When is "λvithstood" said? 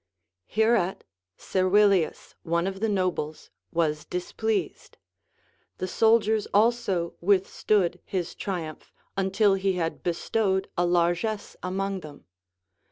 7.21-7.99